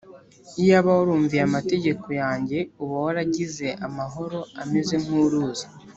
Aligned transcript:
Iyaba 0.61 0.89
warumviye 0.97 1.41
amategeko 1.49 2.05
yanjye 2.21 2.57
uba 2.83 2.95
waragize 3.05 3.67
amahoro 3.87 4.39
ameze 4.61 4.93
nkuruzi, 5.03 5.65